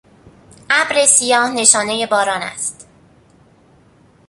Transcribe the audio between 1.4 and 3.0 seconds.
نشانهی باران است.